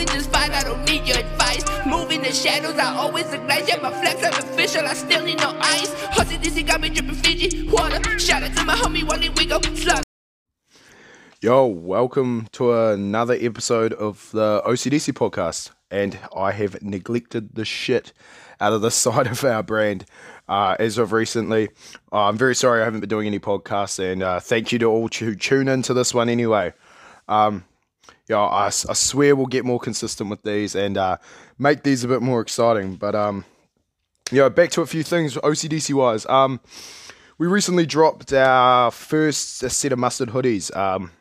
[0.00, 1.64] always just fine, I don't need your advice.
[1.86, 3.68] Moving the shadows, I always look nice.
[3.68, 5.92] Yeah, my flex official, I still need no ice.
[6.14, 8.18] Hussy, he got me dripping Fiji water.
[8.18, 9.28] Shout out to my homie, day
[9.70, 10.02] we slug.
[11.42, 15.70] Yo, welcome to another episode of the OCDC podcast.
[15.90, 18.12] And I have neglected the shit
[18.60, 20.06] out of the side of our brand
[20.48, 21.68] uh, as of recently.
[22.12, 24.86] Uh, I'm very sorry I haven't been doing any podcasts, and uh, thank you to
[24.86, 26.72] all who tune into this one anyway.
[27.28, 27.64] Um,
[28.28, 31.16] yeah, I, I swear we'll get more consistent with these and uh,
[31.58, 32.96] make these a bit more exciting.
[32.96, 33.44] But um,
[34.30, 36.26] yeah, back to a few things OCDC wise.
[36.26, 36.60] Um,
[37.38, 40.74] we recently dropped our first set of mustard hoodies.
[40.76, 41.12] Um,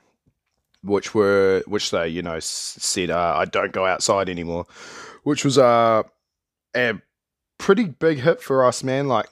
[0.84, 4.66] which were which they you know said uh, I don't go outside anymore,
[5.24, 6.04] which was uh,
[6.76, 6.94] a
[7.58, 9.08] pretty big hit for us, man.
[9.08, 9.28] Like,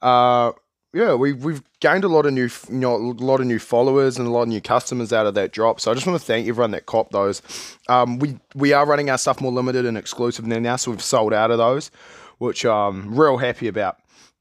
[0.00, 0.52] uh,
[0.92, 4.18] yeah, we've we've gained a lot of new you know, a lot of new followers
[4.18, 5.80] and a lot of new customers out of that drop.
[5.80, 7.40] So I just want to thank everyone that copped those.
[7.88, 11.32] Um, we we are running our stuff more limited and exclusive now, so we've sold
[11.32, 11.90] out of those,
[12.38, 13.96] which I'm real happy about.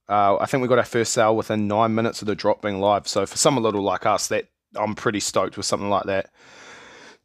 [0.09, 2.81] Uh, I think we got our first sale within nine minutes of the drop being
[2.81, 3.07] live.
[3.07, 6.31] So for someone little like us, that I'm pretty stoked with something like that.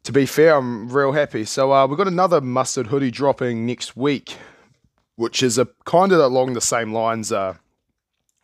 [0.05, 1.43] To be fair, I'm real happy.
[1.43, 4.37] So uh, we've got another mustard hoodie dropping next week,
[5.17, 7.29] which is a kind of along the same lines.
[7.29, 7.55] Uh,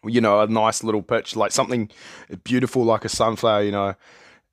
[0.05, 1.89] you know, a nice little pitch, like something
[2.43, 3.63] beautiful, like a sunflower.
[3.63, 3.95] You know,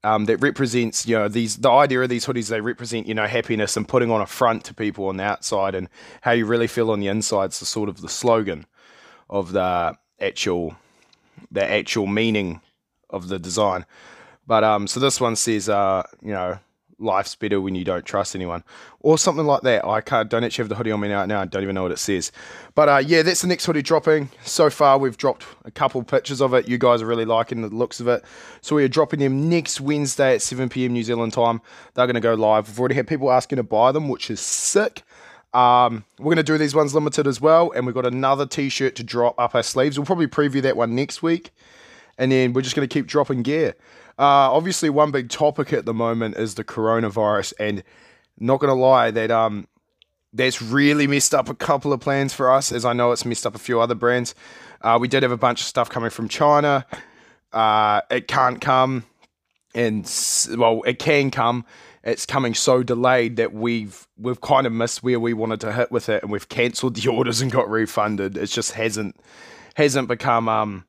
[0.02, 2.48] um, that represents you know these the idea of these hoodies.
[2.48, 5.74] They represent you know happiness and putting on a front to people on the outside,
[5.74, 5.88] and
[6.22, 7.50] how you really feel on the inside.
[7.50, 8.66] Is the sort of the slogan
[9.28, 10.76] of the actual
[11.50, 12.60] the actual meaning
[13.08, 13.84] of the design.
[14.46, 16.58] But um, so this one says, uh, you know,
[17.00, 18.62] life's better when you don't trust anyone,
[19.00, 19.84] or something like that.
[19.84, 21.24] I can't, don't actually have the hoodie on me now.
[21.26, 22.30] Now I don't even know what it says.
[22.74, 24.30] But uh, yeah, that's the next hoodie dropping.
[24.44, 26.68] So far, we've dropped a couple pictures of it.
[26.68, 28.24] You guys are really liking the looks of it.
[28.60, 30.92] So we are dropping them next Wednesday at 7 p.m.
[30.92, 31.60] New Zealand time.
[31.94, 32.68] They're going to go live.
[32.68, 35.02] We've already had people asking to buy them, which is sick.
[35.52, 38.94] Um, we're going to do these ones limited as well, and we've got another T-shirt
[38.96, 39.98] to drop up our sleeves.
[39.98, 41.50] We'll probably preview that one next week,
[42.20, 43.74] and then we're just going to keep dropping gear.
[44.18, 47.82] Uh, obviously, one big topic at the moment is the coronavirus, and
[48.38, 49.66] not gonna lie, that um,
[50.34, 52.70] that's really messed up a couple of plans for us.
[52.70, 54.34] As I know, it's messed up a few other brands.
[54.82, 56.84] Uh, we did have a bunch of stuff coming from China.
[57.52, 59.04] Uh, it can't come,
[59.74, 60.04] and
[60.58, 61.64] well, it can come.
[62.04, 65.90] It's coming so delayed that we've we've kind of missed where we wanted to hit
[65.90, 68.36] with it, and we've cancelled the orders and got refunded.
[68.36, 69.16] It just hasn't
[69.76, 70.84] hasn't become um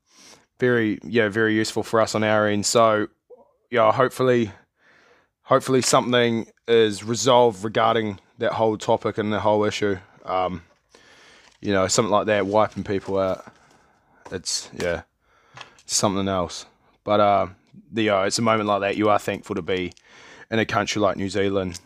[0.62, 2.66] very yeah very useful for us on our end.
[2.66, 3.08] So
[3.72, 4.52] yeah, hopefully,
[5.42, 9.98] hopefully something is resolved regarding that whole topic and the whole issue.
[10.24, 10.62] Um,
[11.62, 13.44] you know, something like that, wiping people out.
[14.32, 15.02] It's yeah,
[15.88, 16.66] something else.
[17.04, 17.48] But uh,
[17.92, 19.94] the uh, it's a moment like that you are thankful to be
[20.52, 21.80] in a country like New Zealand.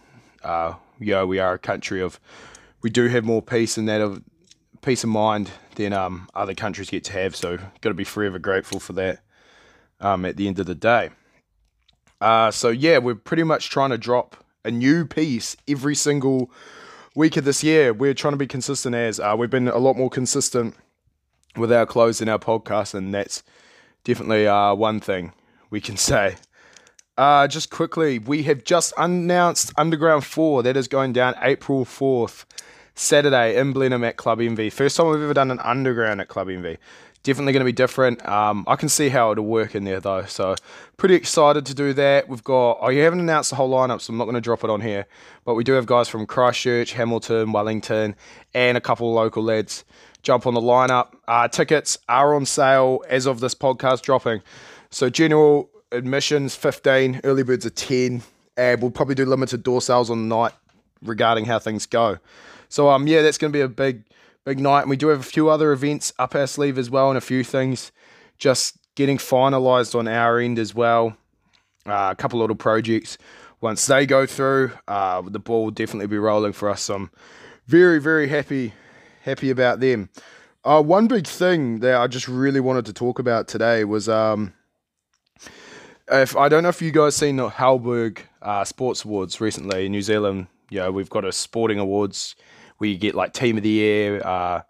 [0.43, 2.19] Uh, yeah, we are a country of
[2.81, 4.21] we do have more peace and that of
[4.81, 7.35] peace of mind than um, other countries get to have.
[7.35, 9.19] So, got to be forever grateful for that.
[10.01, 11.09] Um, at the end of the day.
[12.19, 16.51] Uh, so yeah, we're pretty much trying to drop a new piece every single
[17.15, 17.93] week of this year.
[17.93, 20.75] We're trying to be consistent as uh, we've been a lot more consistent
[21.55, 23.43] with our clothes in our podcast, and that's
[24.03, 25.33] definitely uh, one thing
[25.69, 26.35] we can say.
[27.17, 30.63] Uh, just quickly, we have just announced Underground 4.
[30.63, 32.43] That is going down April 4th,
[32.95, 34.71] Saturday in Blenheim at Club MV.
[34.73, 36.77] First time we've ever done an underground at Club MV
[37.25, 38.25] definitely going to be different.
[38.27, 40.55] Um, I can see how it'll work in there though, so
[40.95, 42.29] pretty excited to do that.
[42.29, 44.63] We've got oh, you haven't announced the whole lineup, so I'm not going to drop
[44.63, 45.07] it on here,
[45.43, 48.15] but we do have guys from Christchurch, Hamilton, Wellington,
[48.53, 49.83] and a couple local lads
[50.21, 51.13] jump on the lineup.
[51.27, 54.41] Uh, tickets are on sale as of this podcast dropping,
[54.91, 58.21] so general admissions 15, early birds are 10,
[58.55, 60.53] and we'll probably do limited door sales on the night
[61.01, 62.19] regarding how things go.
[62.69, 64.03] So um yeah, that's going to be a big
[64.45, 64.81] big night.
[64.81, 67.21] And we do have a few other events up our sleeve as well, and a
[67.21, 67.91] few things
[68.37, 71.17] just getting finalised on our end as well.
[71.85, 73.17] Uh, a couple little projects.
[73.61, 76.81] Once they go through, uh, the ball will definitely be rolling for us.
[76.81, 77.11] So I'm
[77.67, 78.73] very, very happy,
[79.21, 80.09] happy about them.
[80.63, 84.53] Uh, one big thing that I just really wanted to talk about today was um,
[86.11, 89.91] if I don't know if you guys seen the Halberg uh, Sports Awards recently in
[89.91, 90.47] New Zealand.
[90.69, 92.35] Yeah, we've got a sporting awards
[92.77, 94.21] where you get like team of the year.
[94.25, 94.61] Uh,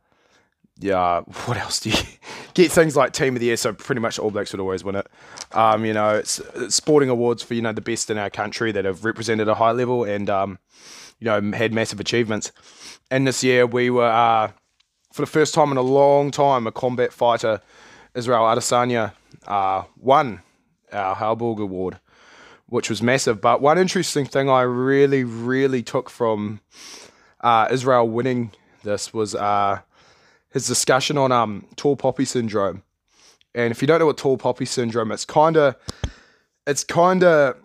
[0.80, 1.98] yeah, what else do you
[2.54, 2.72] get?
[2.72, 3.58] Things like team of the year.
[3.58, 5.08] So pretty much All Blacks would always win it.
[5.52, 8.72] Um, you know, it's, it's, sporting awards for you know the best in our country
[8.72, 10.60] that have represented a high level and um,
[11.20, 12.52] you know had massive achievements.
[13.12, 14.52] And this year we were uh,
[15.14, 17.62] for the first time in a long time a combat fighter,
[18.14, 19.14] Israel Adesanya,
[19.48, 20.42] uh, won
[20.92, 22.00] our Halberg Award,
[22.68, 23.42] which was massive.
[23.42, 26.62] But one interesting thing I really, really took from
[27.42, 28.52] uh, Israel winning
[28.84, 29.80] this was uh,
[30.52, 32.84] his discussion on um, tall poppy syndrome.
[33.54, 35.76] And if you don't know what tall poppy syndrome, it's kind of
[36.68, 37.58] it's kind of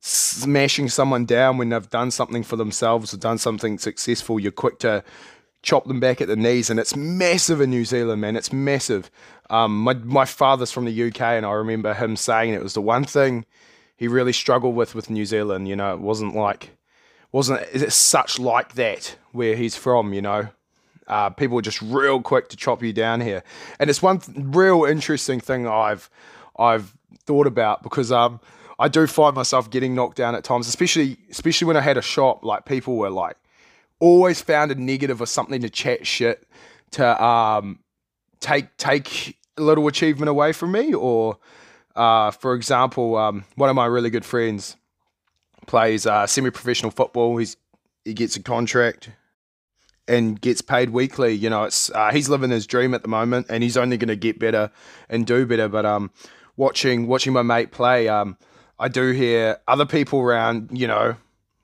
[0.00, 4.38] smashing someone down when they've done something for themselves or done something successful.
[4.38, 5.02] You're quick to
[5.62, 8.36] chop them back at the knees, and it's massive in New Zealand, man.
[8.36, 9.10] It's massive.
[9.50, 12.82] Um, my my father's from the UK, and I remember him saying it was the
[12.82, 13.44] one thing
[13.98, 15.68] he really struggled with with New Zealand.
[15.68, 16.70] You know, it wasn't like
[17.32, 20.14] wasn't it such like that where he's from.
[20.14, 20.48] You know,
[21.08, 23.42] uh, people were just real quick to chop you down here,
[23.78, 26.08] and it's one th- real interesting thing I've
[26.58, 26.94] I've
[27.26, 28.40] thought about because um
[28.78, 32.02] I do find myself getting knocked down at times, especially especially when I had a
[32.02, 32.44] shop.
[32.44, 33.36] Like people were like
[33.98, 36.46] always found a negative or something to chat shit
[36.92, 37.80] to um
[38.38, 41.36] take take a little achievement away from me or
[41.98, 44.76] uh, for example um, one of my really good friends
[45.66, 47.36] plays uh, semi-professional football.
[47.36, 47.56] He's
[48.04, 49.10] he gets a contract
[50.08, 51.34] and gets paid weekly.
[51.34, 54.08] You know it's uh, he's living his dream at the moment and he's only going
[54.08, 54.70] to get better
[55.08, 55.68] and do better.
[55.68, 56.10] But um
[56.56, 58.36] watching watching my mate play um
[58.78, 61.16] I do hear other people around you know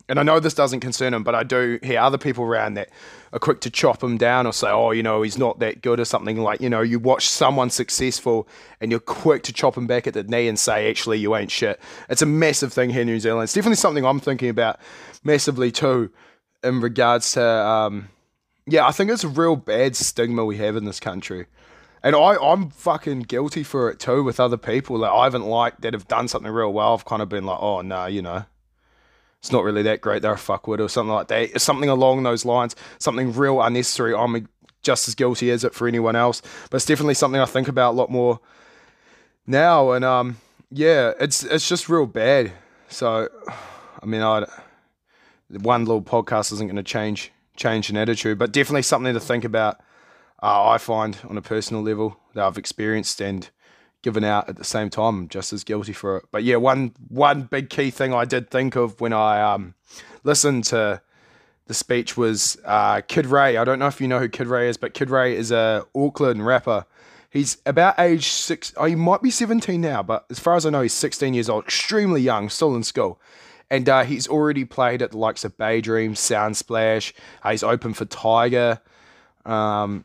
[0.08, 2.90] and I know this doesn't concern him, but I do hear other people around that
[3.32, 5.98] are quick to chop him down or say, oh, you know, he's not that good
[5.98, 8.46] or something like, you know, you watch someone successful
[8.80, 11.50] and you're quick to chop him back at the knee and say, actually, you ain't
[11.50, 11.80] shit.
[12.10, 13.44] It's a massive thing here in New Zealand.
[13.44, 14.78] It's definitely something I'm thinking about
[15.22, 16.10] massively too
[16.62, 18.10] in regards to, um,
[18.66, 21.46] yeah, I think it's a real bad stigma we have in this country.
[22.02, 25.80] And I, I'm fucking guilty for it too with other people that I haven't liked
[25.80, 26.92] that have done something real well.
[26.92, 28.44] I've kind of been like, oh, no, nah, you know
[29.44, 30.22] it's not really that great.
[30.22, 31.60] They're a fuckwit or something like that.
[31.60, 32.74] Something along those lines.
[32.98, 34.14] Something real unnecessary.
[34.14, 34.48] I'm
[34.80, 36.40] just as guilty as it for anyone else.
[36.70, 38.40] But it's definitely something I think about a lot more
[39.46, 39.90] now.
[39.90, 40.38] And um,
[40.70, 42.52] yeah, it's it's just real bad.
[42.88, 43.28] So,
[44.02, 44.46] I mean, I
[45.50, 49.44] one little podcast isn't going to change change an attitude, but definitely something to think
[49.44, 49.78] about.
[50.42, 53.50] Uh, I find on a personal level that I've experienced and
[54.04, 55.20] given out at the same time.
[55.20, 56.26] I'm just as guilty for it.
[56.30, 59.74] But yeah, one one big key thing I did think of when I um,
[60.22, 61.00] listened to
[61.66, 63.56] the speech was uh, Kid Ray.
[63.56, 65.86] I don't know if you know who Kid Ray is, but Kid Ray is a
[65.96, 66.84] Auckland rapper.
[67.30, 68.72] He's about age six.
[68.76, 71.48] Oh, he might be 17 now, but as far as I know, he's 16 years
[71.48, 71.64] old.
[71.64, 73.18] Extremely young, still in school.
[73.70, 77.12] And uh, he's already played at the likes of Bay Dream, Soundsplash.
[77.42, 78.80] Uh, he's open for Tyga.
[79.46, 80.04] Um,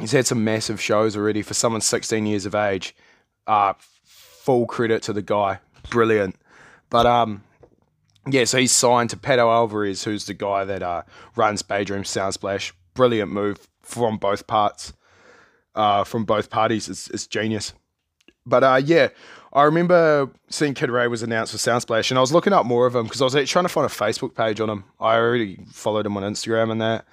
[0.00, 2.94] he's had some massive shows already for someone 16 years of age
[3.46, 3.74] uh,
[4.04, 5.58] full credit to the guy.
[5.90, 6.36] Brilliant.
[6.90, 7.42] But um,
[8.28, 11.02] yeah, so he's signed to Pato Alvarez, who's the guy that uh,
[11.36, 12.72] runs Bay Dream Soundsplash.
[12.94, 14.92] Brilliant move from both parts,
[15.74, 16.88] uh, from both parties.
[16.88, 17.72] It's, it's genius.
[18.44, 19.08] But uh, yeah,
[19.52, 22.86] I remember seeing Kid Ray was announced for Soundsplash, and I was looking up more
[22.86, 24.84] of him because I was trying to find a Facebook page on him.
[24.98, 27.06] I already followed him on Instagram and that.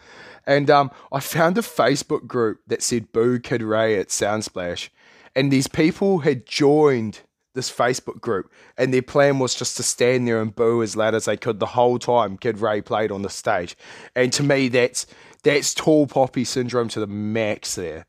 [0.46, 4.90] And um, I found a Facebook group that said "Boo Kid Ray" at Soundsplash,
[5.36, 7.22] and these people had joined
[7.54, 11.16] this Facebook group, and their plan was just to stand there and boo as loud
[11.16, 13.76] as they could the whole time Kid Ray played on the stage.
[14.16, 15.06] And to me, that's
[15.44, 17.76] that's tall poppy syndrome to the max.
[17.76, 18.06] There,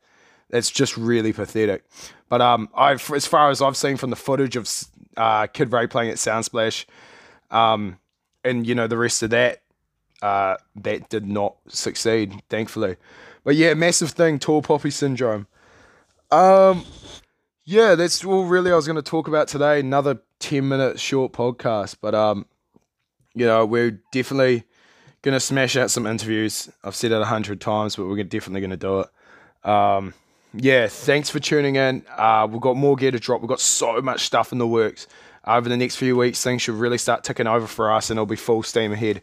[0.50, 1.84] that's just really pathetic.
[2.28, 4.70] But um, I as far as I've seen from the footage of
[5.16, 6.84] uh, Kid Ray playing at Soundsplash,
[7.50, 7.98] um,
[8.44, 9.62] and you know the rest of that,
[10.22, 12.96] uh, that did not succeed, thankfully.
[13.42, 15.46] But yeah, massive thing, tall poppy syndrome.
[16.30, 16.84] Um,
[17.64, 19.80] yeah, that's all really I was going to talk about today.
[19.80, 22.46] Another 10 minute short podcast, but um,
[23.34, 24.64] you know, we're definitely
[25.22, 26.70] going to smash out some interviews.
[26.82, 29.68] I've said it a hundred times, but we're definitely going to do it.
[29.68, 30.14] Um,
[30.54, 32.04] yeah, thanks for tuning in.
[32.16, 33.40] Uh, we've got more gear to drop.
[33.40, 35.06] We've got so much stuff in the works.
[35.46, 38.26] Over the next few weeks, things should really start ticking over for us, and it'll
[38.26, 39.22] be full steam ahead.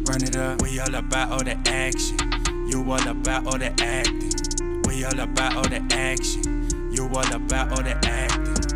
[0.08, 0.62] run it up.
[0.62, 2.20] We all about all the action.
[2.70, 4.84] You all about all the acting.
[4.88, 6.70] We all about all the action.
[6.94, 8.69] You all about all the acting.